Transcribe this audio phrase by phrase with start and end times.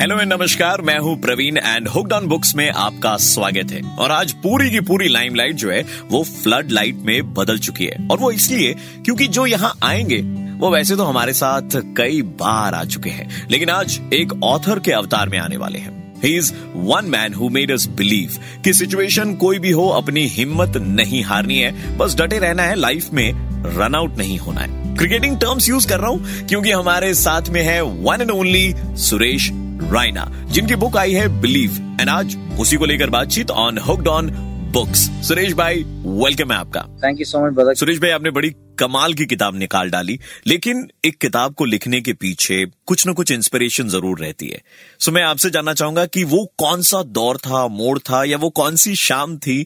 [0.00, 4.10] Hello and नमस्कार मैं हूँ Praveen and hooked on books में आपका स्वागत है। और
[4.10, 8.18] आज पूरी की पूरी लाइमलाइट जो है, वो फ्लड लाइट में बदल चुकी है। और
[8.18, 10.18] वो इसलिए क्योंकि जो यहाँ आएँगे,
[10.58, 14.92] वो वैसे तो हमारे साथ कई बार आ चुके हैं। लेकिन आज एक ऑथर के
[14.92, 19.34] अवतार में आने वाले हैं। He is one man who made us believe कि सिचुएशन
[19.34, 23.94] कोई भी हो, अपनी हिम्मत नहीं हारनी है। बस डटे रहना है लाइफ में रन
[23.94, 27.80] आउट नहीं होना है। क्रिकेटिंग टर्म्स यूज़ कर रहा हूँ क्योंकि हमारे साथ में है
[27.82, 29.48] one and only Suresh
[29.84, 34.30] Raina जिनकी बुक आई है बिलीव एंड आज उसी को लेकर बातचीत on hooked on
[34.72, 38.50] books Suresh भाई वेलकम है आपका। Thank you so much brother Suresh भाई आपने बड़ी
[38.78, 43.30] कमाल की किताब निकाल डाली लेकिन एक किताब को लिखने के पीछे कुछ न कुछ
[43.30, 44.60] इंस्पिरेशन ज़रूर रहती है।
[45.00, 48.50] सो मैं आपसे जानना चाहूँगा कि वो कौन सा दौर था मोड़ था या वो
[48.52, 49.64] कौन सी शाम थी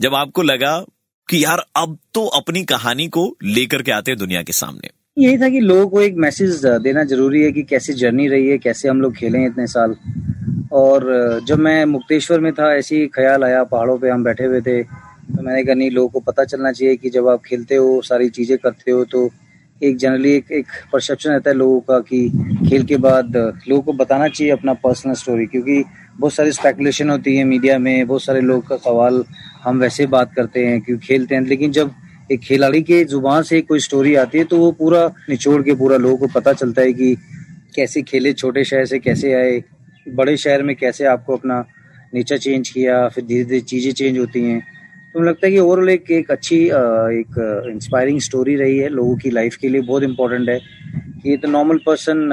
[0.00, 0.78] जब आपको लगा
[1.28, 5.38] कि यार, अब तो अपनी कहानी को लेकर के आते हैं दुनिया के सामने। यही
[5.38, 8.88] था कि लोगों को एक मैसेज देना ज़रूरी है कि कैसी जर्नी रही है, कैसे
[8.88, 9.94] हम लोग खेले हैं इतने साल।
[10.72, 14.82] और जब मैं मुक्तेश्वर में था, ऐसे ख्याल आया, पहाड़ों पे हम बैठे हुए थे
[14.82, 18.28] तो मैंने कहा, नहीं, लोगों को पता चलना चाहिए कि जब आप खेलते हो, सारी
[18.30, 19.28] चीज़ें करते हो तो
[19.80, 22.28] एक जनरली एक एक परसेप्शन रहता है लोगों का कि
[22.68, 23.36] खेल के बाद
[23.68, 25.82] लोगों को बताना चाहिए अपना पर्सनल स्टोरी क्योंकि
[26.18, 29.24] बहुत सारी स्पेकुलेशन होती है मीडिया में, बहुत सारे लोग का सवाल
[29.62, 31.90] हम वैसे बात करते हैं क्योंकि खेलते हैं। लेकिन जब
[32.32, 35.96] एक खिलाड़ी के ज़ुबान से कोई स्टोरी आती है तो वो पूरा निचोड़ के पूरा
[35.96, 37.14] लोगों को पता चलता है कि
[37.76, 39.62] कैसे खेले, छोटे शहर से कैसे आए,
[40.08, 41.64] बड़े शहर में कैसे आपको अपना
[42.14, 44.60] नेचर चेंज किया, फिर धीरे धीरे चीज़ें चेंज होती हैं।
[45.14, 47.38] तो मुझे लगता है कि ओवरऑल एक एक अच्छी एक
[47.72, 50.58] इंस्पायरिंग स्टोरी रही है, लोगों की लाइफ के लिए बहुत इंपॉर्टेंट है।
[51.26, 52.28] ये तो नॉर्मल पर्सन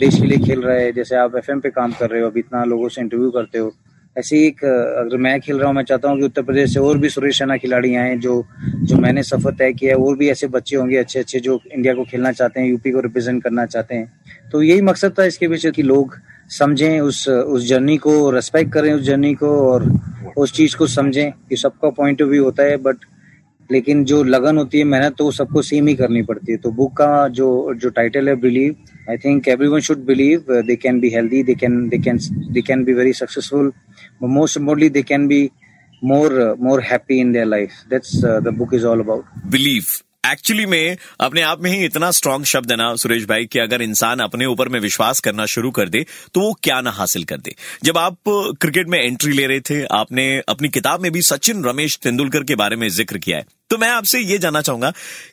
[0.00, 2.40] देश के लिए खेल रहा है, जैसे आप एफएम पे काम कर रहे हो, अभी
[2.40, 3.72] इतना लोगों से इंटरव्यू करते हो,
[4.16, 6.80] ऐसे ही एक अगर मैं खेल रहा हूँ, मैं चाहता हूँ कि उत्तर प्रदेश से
[6.80, 8.44] और भी सुरेश रैना खिलाड़ी आए, जो
[8.82, 11.94] जो मैंने सफ़र तय किया है, और भी ऐसे बच्चे होंगे अच्छे अच्छे जो इंडिया
[11.94, 15.48] को खेलना चाहते हैं यूपी को रिप्रेजेंट करना चाहते हैं। तो यही मकसद था इसके
[15.48, 16.16] पीछे कि लोग
[16.50, 19.90] समझें उस उस जर्नी को रेस्पेक्ट करें उस जर्नी को, और
[20.36, 23.04] उस चीज़ को समझें, कि सबका पॉइंट ऑफ़ व्यू होता है बट
[23.72, 26.96] लेकिन जो लगन होती है मेहनत तो सबको सेम ही करनी पड़ती है। तो बुक
[26.96, 28.76] का जो जो टाइटल है believe
[29.10, 32.18] I think every one should believe they can be healthy they can they can
[32.52, 33.72] they can be very successful
[34.22, 35.50] most importantly they can be
[36.04, 37.70] more more happy in their life
[38.24, 39.24] uh, the book is all about.
[39.50, 43.58] Belief actually में अपने आप में ही इतना strong शब्द है ना, सुरेश भाई, कि
[43.58, 47.24] अगर इंसान अपने ऊपर में विश्वास करना शुरू कर दे तो वो क्या ना हासिल
[47.24, 48.16] कर दे। जब आप
[48.60, 52.54] क्रिकेट में एंट्री ले रहे थे, आपने अपनी किताब में भी सचिन रमेश तेंदुलकर के
[52.54, 54.90] बारे में ज़िक्र किया है। तो मैं आपसे ये जानना चाहूँगा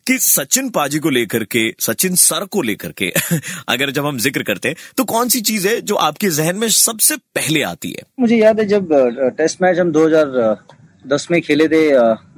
[0.07, 3.11] कि सचिन पाजी को लेकर के, सचिन सर को लेकर के
[3.69, 6.67] अगर जब हम ज़िक्र करते हैं तो कौन सी चीज़ है जो आपके जहन में
[6.69, 8.03] सबसे पहले आती है?
[8.19, 8.89] मुझे याद है जब
[9.37, 11.87] टेस्ट मैच हम 2010 में खेले थे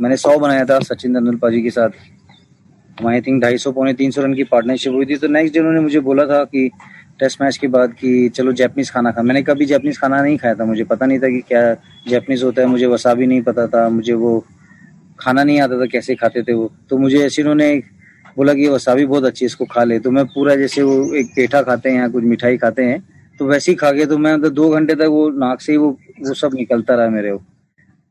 [0.02, 2.06] मैंने सौ बनाया था सचिन तेंदुलकर पाजी के साथ।
[2.98, 5.60] आई थिंक ढाई सौ, पौने तीन सौ रन की पार्टनरशिप हुई थी। तो नेक्स्ट डे
[5.60, 6.70] उन्होंने मुझे बोला था कि
[7.20, 10.56] टेस्ट मैच के बाद कि चलो जैपनीज खाना खा। मैंने कभी जैपनीज खाना नहीं खाया
[10.56, 11.62] था। मुझे पता नहीं था कि क्या
[12.08, 14.40] जैपनीज होता है। मुझे वसाबी नहीं पता था। मुझे वो
[15.20, 17.74] खाना नहीं आता था कैसे खाते थे वो। तो मुझे ऐसे उन्होंने
[18.38, 21.32] बोला कि वसाबी बहुत अच्छी है, इसको खा ले। तो मैं पूरा जैसे वो एक
[21.36, 23.04] पेठा खाते हैं या कुछ मिठाई खाते हैं
[23.40, 25.78] तो वैसे ही खा के तो मैं मतलब दो घंटे तक वो नाक से ही
[25.78, 25.90] वो
[26.28, 27.42] वो सब निकलता रहा मेरे को।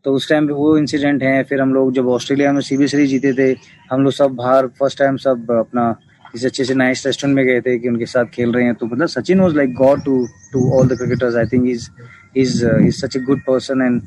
[0.06, 3.08] तो उस टाइम पे वो इंसिडेंट है फिर हम लोग जब ऑस्ट्रेलिया में सीबी सीरीज़
[3.10, 3.56] जीते थे
[3.90, 5.90] हम लोग सब बाहर फ़र्स्ट टाइम सब अपना
[6.32, 8.86] किसी अच्छे से नाइस रेस्टोरेंट में गए थे कि उनके साथ खेल रहे हैं। तो
[8.86, 10.14] मतलब Sachin was like god to
[10.52, 11.88] to all the cricketers I think is
[12.36, 14.00] is is such a good person and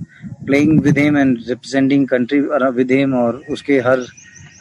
[0.46, 2.40] playing with him and representing country
[2.76, 4.06] with him और उसके हर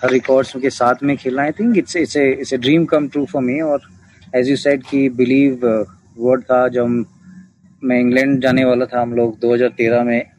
[0.03, 3.25] हर रिकॉर्ड्स के साथ में खेलना I think it's it's it's a dream come true
[3.25, 3.81] for me और
[4.37, 5.67] as you said कि बिलीव
[6.19, 7.05] वर्ड uh, था जब
[7.85, 10.38] मैं इंग्लैंड जाने वाला था हम लोग 2013 में।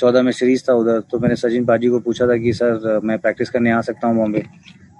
[0.00, 3.18] चौदह में सीरीज़ था उधर तो मैंने सचिन पाजी को पूछा था कि, सर, मैं
[3.18, 4.42] प्रैक्टिस करने आ सकता हूँ बॉम्बे?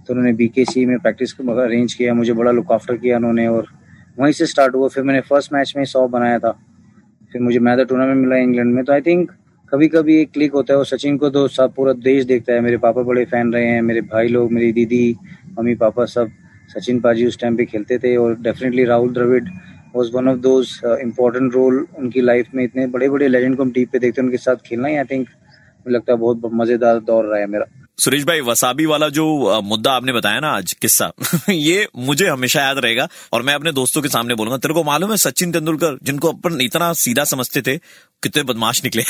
[0.07, 3.67] तो उन्होंने बीकेसी में प्रैक्टिस अरेंज किया, मुझे बड़ा लुक आफ्टर किया उन्होंने और
[4.19, 6.51] वहीं से स्टार्ट हुआ। फिर मैंने फ़र्स्ट मैच में सौ बनाया था।
[7.33, 9.31] फिर मुझे मैच टूर्नामेंट मिला इंग्लैंड में तो आई थिंक
[9.73, 12.61] कभी कभी एक क्लिक होता है और सचिन को तो सब पूरा देश देखता है।
[12.61, 15.17] मेरे पापा बड़े फ़ैन रहे हैं, मेरे भाई लोग, मेरी दीदी,
[15.59, 16.31] मम्मी, पापा सब,
[16.69, 19.49] सचिन पाजी उस टाइम पे खेलते थे और definitely Rahul Dravid
[19.97, 23.71] was one of those important role उनकी लाइफ में इतने बड़े बड़े लेजेंड को हम
[23.71, 25.29] टीम पे देखते हैं, उनके साथ खेलना ही आई थिंक
[25.89, 27.65] लगता है बहुत मज़ेदार दौर रहा है मेरा।
[27.99, 31.11] सुरेश भाई, वसाबी वाला जो मुद्दा आपने बताया ना आज, किस्सा,
[31.51, 35.11] ये मुझे हमेशा याद रहेगा और मैं अपने दोस्तों के सामने बोलूँगा, तेरे को मालूम
[35.11, 37.77] है सचिन तेंदुलकर, जिनको अपन इतना सीधा समझते थे,
[38.23, 39.03] कितने बदमाश निकले।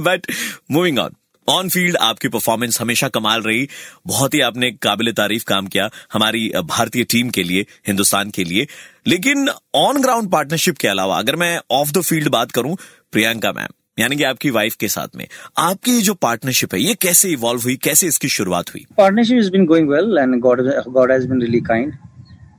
[0.00, 0.26] But
[0.70, 1.10] moving on
[1.48, 3.66] on field आपकी परफॉर्मेंस हमेशा कमाल रही।
[4.06, 8.66] बहुत ही आपने काबिल तारीफ़ काम किया हमारी भारतीय टीम के लिए, हिंदुस्तान के लिए।
[9.06, 12.76] लेकिन ऑन ग्राउंड पार्टनरशिप के अलावा, अगर मैं ऑफ़ द फ़ील्ड बात करूँ,
[13.12, 15.26] प्रियंका मैम, यानी कि आपकी वाइफ के साथ में,
[15.58, 18.84] आपकी जो पार्टनरशिप है, ये कैसे इवॉल्व हुई, कैसे इसकी शुरुआत हुई?
[18.96, 21.92] Partnership is been going well and god has been really kind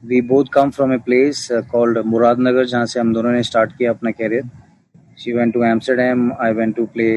[0.05, 3.91] we both come from a place called Muradnagar जहाँ से हम दोनों ने स्टार्ट किया
[3.91, 4.49] अपना career
[5.19, 7.09] she went to Amsterdam I went to play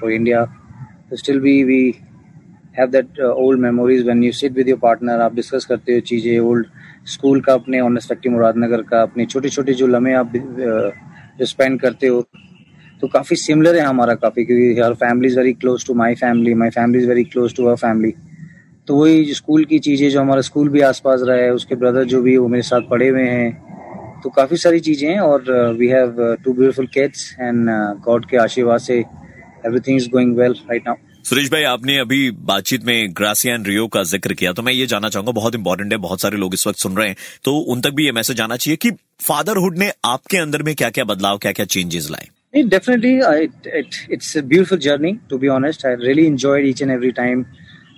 [0.00, 0.44] for India
[1.12, 1.82] still we we
[2.78, 6.38] have that old memories when you sit with your partner आप discuss करते हो चीज़ें
[6.40, 6.66] ओल्ड
[7.06, 12.06] स्कूल का अपने फैक्ट्री मुरादनगर का, अपने छोटे छोटे जो लम्हे आप जो स्पेंड करते
[12.06, 12.24] हो
[13.00, 16.54] तो काफ़ी सिमिलर है हमारा काफ़ी, क्योंकि हर family is very close to my family
[16.54, 18.12] my family is very close to our family
[18.88, 22.22] तो वही स्कूल की चीज़ें जो हमारा स्कूल भी आसपास रहा है, उसके ब्रदर जो
[22.22, 26.36] भी, वो मेरे साथ पढ़े हुए हैं तो काफ़ी सारी चीज़ें हैं और we have
[26.44, 27.68] two beautiful kids and
[28.04, 29.02] god के आशीर्वाद से
[29.66, 33.86] everything is going well right now Suresh भाई आपने अभी बातचीत में ग्रासिया एंड रियो
[33.94, 36.66] का ज़िक्र किया तो मैं ये जानना चाहूँगा बहुत इंपॉर्टेंट है बहुत सारे लोग इस
[36.66, 38.90] वक्त सुन रहे हैं तो उन तक भी ये मैसेज आना चाहिए कि
[39.28, 43.10] फादरहुड ने आपके अंदर में क्या क्या बदलाव क्या क्या चेंजेस लाए Definitely,
[43.42, 45.10] it, it, it's a beautiful journey.
[45.32, 47.44] To be honest, I really enjoyed each and every time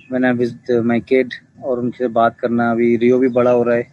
[0.09, 1.33] when I visit uh, my kid
[1.63, 3.87] और उनसे बात करना अभी रियो भी बड़ा हो रहा है।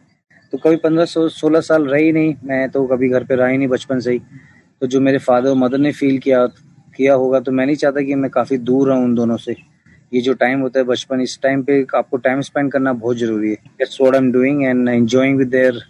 [0.53, 3.59] तो कभी पंद्रह सौ सोलह साल रही नहीं मैं तो कभी घर पे रहा ही
[3.59, 4.19] नहीं बचपन से ही।
[4.81, 6.47] तो जो मेरे फादर मदर ने फील किया
[6.97, 9.57] किया होगा तो मैं नहीं चाहता कि मैं काफ़ी दूर रहूँ उन दोनों से।
[10.13, 13.51] ये जो टाइम होता है बचपन इस टाइम पे आपको टाइम स्पेंड करना बहुत ज़रूरी
[13.51, 15.81] है। That's what I am doing and enjoying with their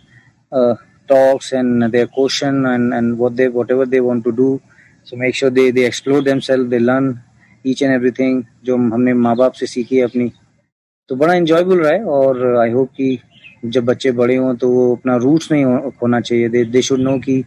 [1.08, 4.44] talks and their question and, and what they whatever they want to do.
[5.06, 7.08] So make sure they they explore themselves they learn
[7.64, 10.31] each and everything जो हमने माँ बाप से सीखी है अपनी।
[11.11, 13.19] तो बड़ा इंजॉयबल रहा है और आई होप कि
[13.64, 17.17] जब बच्चे बड़े हों तो वो अपना रूट्स नहीं खोना चाहिए। दे दे शुड नो
[17.26, 17.43] कि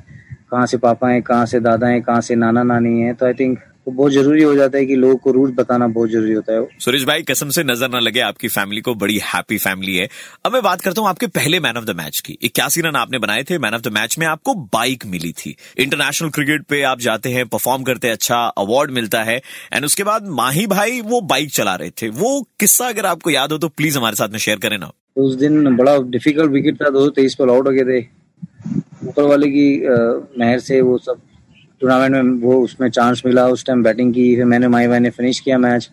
[0.51, 3.34] कहाँ से पापा हैं कहाँ से दादा हैं कहाँ से नाना नानी हैं तो आई
[3.34, 6.54] थिंक तो बहुत ज़रूरी हो जाता है कि लोगों को रूट बताना बहुत ज़रूरी होता
[6.54, 10.07] है सुरेश भाई कसम से नज़र न लगे आपकी फैमिली को बड़ी हैप्पी फैमिली है।
[10.45, 13.19] अब मैं बात करता हूँ आपके पहले मैन ऑफ़ द मैच की। इक्यासी रन आपने
[13.19, 13.57] बनाए थे?
[13.57, 17.46] मैन ऑफ़ द मैच में आपको बाइक मिली थी। इंटरनेशनल क्रिकेट पे आप जाते हैं
[17.48, 19.38] परफॉर्म करते हैं अच्छा अवार्ड मिलता है।
[19.74, 23.51] एंड उसके बाद माही भाई वो बाइक चला रहे थे। वो किस्सा अगर आपको याद
[23.51, 26.89] हो तो प्लीज़ हमारे साथ में शेयर करें ना। उस दिन बड़ा डिफ़िकल्ट विकेट था
[26.89, 28.06] दो तेईस पर आउट हो गए थे।
[29.13, 29.65] ऊपर वाले की
[30.39, 31.19] मेहर से वो सब
[31.81, 35.10] टूर्नामेंट में वो उसमें चांस मिला, उस टाइम बैटिंग की, फिर मैंने माई भाई ने
[35.12, 35.89] फिनिश किया मैच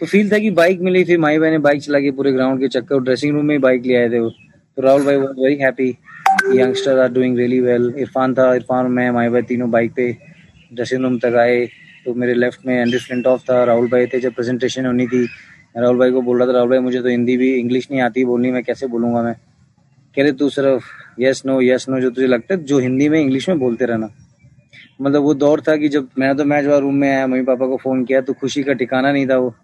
[0.00, 2.60] तो फील था कि बाइक मिली, फिर माई भाई ने बाइक चला के पूरे ग्राउंड
[2.60, 5.40] के चक्कर ड्रेसिंग रूम में ही बाइक ले आए थे वो। तो राहुल भाई was
[5.40, 5.88] very happy
[6.54, 10.10] youngster are doing really well Irfan था, इरफान मैं, माई भाई तीनों बाइक पे
[10.72, 11.66] ड्रेसिंग रूम तक आए।
[12.04, 15.26] तो मेरे लेफ़्ट में एंड्री फ्लिंट ऑफ़ था, राहुल भाई थे जब प्रेजेंटेशन होनी थी।
[15.76, 18.24] राहुल भाई को बोल रहा था, राहुल भाई, मुझे तो हिंदी भी इंग्लिश नहीं आती,
[18.24, 19.34] बोलनी, मैं कैसे बोलूँगा मैं?
[20.14, 20.84] कह रहे, तू सिर्फ़
[21.20, 24.08] यस नो यस नो जो तुझे लगता है, जो हिंदी में इंग्लिश में बोलते रहना।
[25.02, 27.66] मतलब वो दौर था कि जब मैं तो मैच वाला रूम में आया, मम्मी पापा
[27.66, 29.54] को फ़ोन किया तो खुशी का ठिकाना नहीं था वो।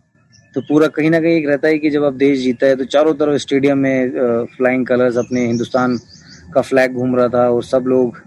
[0.54, 2.84] तो पूरा कहीं ना कहीं एक रहता है कि जब आप देश जीता है तो
[2.86, 5.98] चारों तरफ़ स्टेडियम में फ्लाइंग कलर्स अपने हिंदुस्तान
[6.54, 8.20] का फ्लैग घूम रहा था और सब लोग,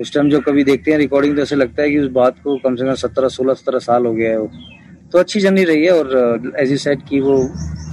[0.00, 2.56] उस टाइम जब कभी देखते हैं रिकॉर्डिंग तो ऐसे लगता है कि उस बात को
[2.58, 4.50] कम से कम सत्रह, सोलह, सत्रह साल हो गया है वो।
[5.12, 7.36] तो अच्छी जर्नी रही है और एज यू सेट की वो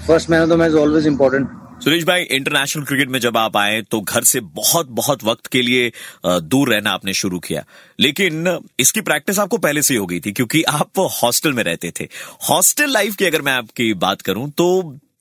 [0.08, 1.48] first man of the match always important
[1.84, 5.62] Suresh भाई इंटरनेशनल क्रिकेट में जब आप आए तो घर से बहुत बहुत वक्त के
[5.62, 5.92] लिए
[6.24, 7.64] दूर रहना आपने शुरू किया।
[8.00, 11.92] लेकिन, इसकी प्रैक्टिस आपको पहले से ही हो गई थी, क्योंकि आप हॉस्टल में रहते
[12.00, 12.08] थे।
[12.50, 14.68] हॉस्टल लाइफ की अगर मैं आपकी बात करूँ तो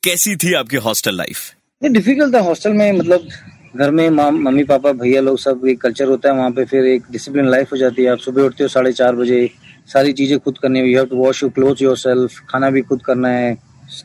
[0.05, 1.39] कैसी थी आपकी हॉस्टल लाइफ
[1.83, 3.29] डिफ़िकल्ट था हॉस्टल में मतलब
[3.77, 7.03] घर में मम्मी, पापा, भैया लोग सब, एक कल्चर होता है, वहाँ पे फिर एक
[7.13, 9.51] डिसिप्लिन लाइफ हो जाती है। आप सुबह उठते हो साढ़े चार बजे,
[9.89, 13.29] सारी चीज़ें खुद करनी you have to wash you cloth yourself खाना भी खुद करना
[13.31, 13.59] है।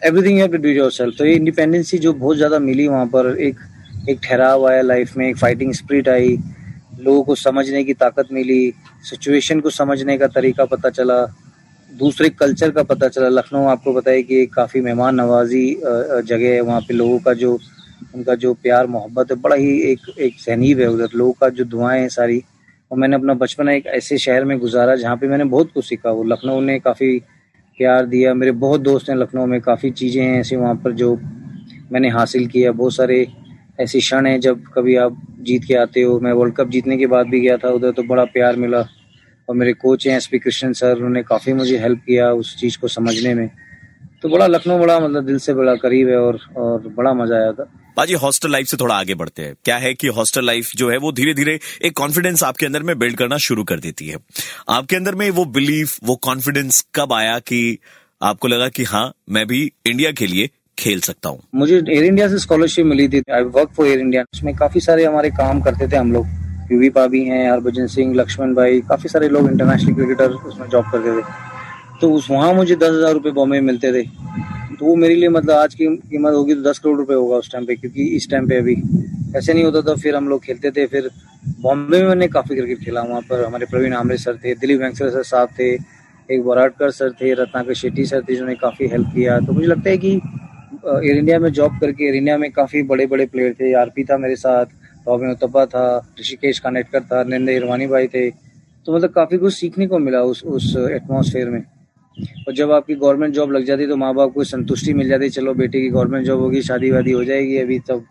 [0.06, 3.59] Everything you to do yourself तो ये इंडिपेंडेंसी जो बहुत ज़्यादा मिली वहाँ पर, एक
[4.09, 6.38] एक ठहराव आया लाइफ में, एक फाइटिंग स्प्रिट आई,
[7.00, 11.26] लोगों को समझने की ताकत मिली सिचुएशन को समझने का तरीका पता चला,
[11.92, 16.62] दूसरे कल्चर का पता चला। लखनऊ आपको बताया कि एक काफ़ी मेहमान नवाजी जगह है
[16.62, 17.57] वहाँ पे लोगों का जो,
[18.16, 21.64] उनका जो प्यार, मोहब्बत है, बड़ा ही एक एक सहनीब है उधर। लोगों का जो
[21.66, 22.42] दुआएँ हैं सारी
[22.92, 26.12] और मैंने अपना बचपन एक ऐसे शहर में गुजारा जहाँ पे मैंने बहुत कुछ सीखा।
[26.12, 27.18] वो लखनऊ ने काफ़ी
[27.80, 31.16] प्यार दिया। मेरे बहुत दोस्त हैं लखनऊ में, काफ़ी चीज़ें हैं ऐसी वहाँ पर जो
[31.92, 33.28] मैंने हासिल किया। बहुत सारे
[33.80, 37.08] ऐसे क्षण हैं जब कभी आप जीत के आते हो। मैं वर्ल्ड कप जीतने के
[37.08, 38.86] बाद भी गया था, उधर तो बड़ा प्यार मिला।
[39.48, 42.78] और मेरे कोच हैं एस पी कृष्णन सर उन्होंने काफ़ी मुझे हेल्प किया उस चीज़
[42.80, 43.50] को समझने में।
[44.22, 47.52] तो बड़ा लखनऊ बड़ा मतलब दिल से बड़ा करीब है और और बड़ा मज़ा आया
[47.52, 50.90] था। बाजी हॉस्टल लाइफ से थोड़ा आगे बढ़ते हैं। क्या है कि हॉस्टल लाइफ जो
[50.90, 54.18] है, वो धीरे धीरे एक कॉन्फिडेंस आपके अंदर में बिल्ड करना शुरू कर देती है।
[54.69, 57.78] आपके अंदर में वो बिलीफ वो कॉन्फिडेंस कब आया कि
[58.21, 61.42] आपको लगा कि हाँ मैं भी इंडिया के लिए खेल सकता हूँ?
[61.56, 65.06] मुझे एयर इंडिया से स्कॉलरशिप मिली थी। I work for Air India उसमें काफ़ी सारे
[65.06, 66.28] हमारे काम करते थे हम लोग।
[66.71, 71.18] यूवी पाभी हैं हरभजन सिंह लक्ष्मण भाई, काफ़ी सारे लोग इंटरनेशनल क्रिकेटर उसमें जॉब करते
[71.18, 71.23] थे।
[72.02, 74.07] तो उस, वहाँ मुझे दस हज़ार रुपये बॉम्बे मिलते थे।
[74.76, 77.52] तो वो मेरे लिए मतलब आज की कीमत होगी तो दस करोड़ रुपए होगा उस
[77.52, 78.76] टाइम पे, क्योंकि इस टाइम पे अभी
[79.38, 81.10] ऐसे नहीं होता था, फिर हम लोग खेलते थे, फिर
[81.62, 85.10] बॉम्बे में मैंने काफ़ी क्रिकेट खेला, वहाँ पर हमारे प्रवीण आमरे सर थे, दिलीप वेंकसर
[85.10, 85.74] सर साहब थे,
[86.30, 89.90] एक बराडकर सर थे, रत्नाकर शेट्टी सर थे, जिन्होंने काफ़ी हेल्प किया। तो मुझे लगता
[89.90, 90.14] है कि
[90.86, 94.18] एयर इंडिया में जॉब करके एयर इंडिया में काफ़ी बड़े बड़े प्लेयर थे आरपी था
[94.18, 94.66] मेरे साथ
[95.08, 95.86] रॉबिन उत्तपा था
[96.20, 100.44] ऋषिकेश कानेटकर था नरेंद्र हिरवानी भाई थे। तो मतलब काफ़ी कुछ सीखने को मिला उस
[100.46, 101.64] उस एटमोसफेयर में।
[102.18, 105.54] और जब आपकी गवर्नमेंट जॉब लग जाती तो माँ बाप को संतुष्टि मिल जाती चलो
[105.56, 108.06] बेटे की गवर्नमेंट जॉब होगी शादी वादी हो जाएगी अभी तब,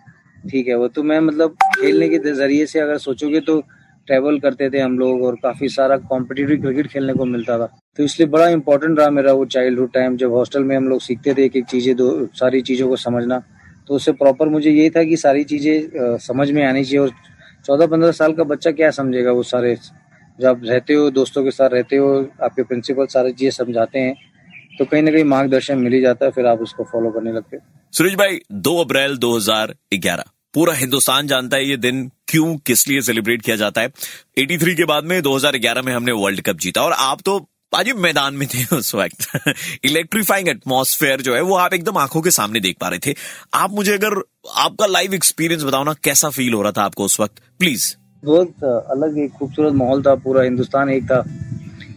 [0.50, 3.60] ठीक है। वो तो मैं मतलब खेलने के ज़रिए से अगर सोचोगे तो
[4.08, 7.66] ट्रैवल करते थे हम लोग और काफ़ी सारा कॉम्पिटिटिव क्रिकेट खेलने को मिलता था।
[7.98, 11.34] तो इसलिए बड़ा इंपॉर्टेंट रहा मेरा वो चाइल्डहुड टाइम जब हॉस्टल में हम लोग सीखते
[11.34, 13.42] थे एक एक चीज़ें, दो, सारी चीज़ों को समझना।
[13.88, 17.10] तो उससे प्रॉपर मुझे यही था कि सारी चीज़ें समझ में आनी चाहिए और
[17.66, 19.76] चौदह पंद्रह साल का बच्चा क्या समझेगा वो सारे
[20.40, 24.14] जब रहते हो, दोस्तों के साथ रहते हो, आपके प्रिंसिपल सारी चीज़ें समझाते हैं
[24.78, 27.58] तो कहीं ना कहीं मार्गदर्शन मिल ही जाता है, फिर आप उसको फॉलो करने लगते
[27.92, 30.24] सुरेश भाई, दो अप्रैल 2011
[30.54, 33.88] पूरा हिंदुस्तान जानता है ये दिन क्यों, किस लिए सेलिब्रेट किया जाता है।
[34.38, 37.38] 83 के बाद में 2011 में हमने वर्ल्ड कप जीता और आप तो
[37.72, 39.28] पाजी मैदान में थे उस वक्त।
[39.84, 43.14] इलेक्ट्रीफाइंग एटमॉस्फेयर जो है, वो आप एकदम आँखों के सामने देख पा रहे थे।
[43.54, 44.22] आप मुझे अगर
[44.56, 47.34] आपका लाइव एक्सपीरियंस बताओ ना, कैसा फील हो रहा था आपको उस वक्त?
[47.58, 51.24] प्लीज़ बहुत अलग एक खूबसूरत माहौल था पूरा हिंदुस्तान एक था।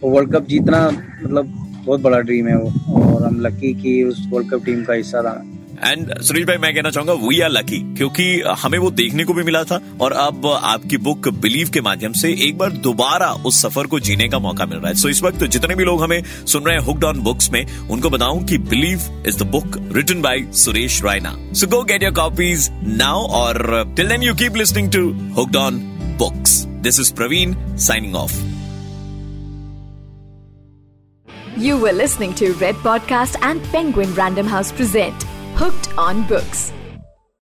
[0.04, 1.54] वर्ल्ड कप जीतना मतलब
[1.86, 5.22] बहुत बड़ा ड्रीम है वो। और हम लकी की उस वर्ल्ड कप टीम का हिस्सा
[5.22, 5.42] था
[5.82, 8.24] एंड सुरेश भाई मैं कहना चाहूँगा वी आर लकी क्योंकि
[8.58, 12.30] हमें वो देखने को भी मिला था और अब आपकी बुक बिलीव के माध्यम से
[12.46, 15.22] एक बार दोबारा उस सफ़र को जीने का मौका मिल रहा है। सो so, इस
[15.22, 18.58] वक्त जितने भी लोग हमें सुन रहे हैं हुक्ड ऑन बुक्स में उनको बताऊँ कि
[18.72, 23.94] believe is the book written by Suresh Raina so go get your copies now और
[23.96, 25.80] till then you keep listening to hooked on
[26.18, 26.66] books.
[26.82, 28.34] This is Praveen signing off.
[31.56, 35.22] You were listening to Red Podcast and Penguin Random House present
[35.54, 36.72] Hooked on Books.